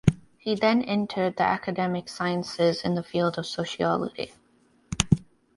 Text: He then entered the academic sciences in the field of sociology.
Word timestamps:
He 0.39 0.55
then 0.55 0.81
entered 0.81 1.35
the 1.37 1.43
academic 1.43 2.09
sciences 2.09 2.81
in 2.81 2.95
the 2.95 3.03
field 3.03 3.37
of 3.37 3.45
sociology. 3.45 4.33